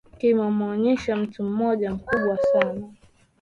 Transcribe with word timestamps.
kimemwonyesha 0.19 1.15
mtu 1.15 1.43
moja 1.43 1.91
mkubwa 1.93 2.37
sana 2.53 2.87